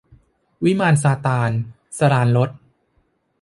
[0.63, 1.49] วิมานซาตาน-
[1.97, 2.49] สราญรส